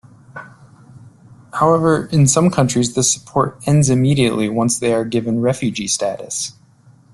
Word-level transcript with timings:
However, 1.53 2.07
in 2.07 2.25
some 2.25 2.49
countries 2.49 2.95
this 2.95 3.13
support 3.13 3.59
ends 3.67 3.87
immediately 3.87 4.49
once 4.49 4.79
they 4.79 4.93
are 4.95 5.05
given 5.05 5.41
refugee 5.41 5.87
status. 5.87 6.53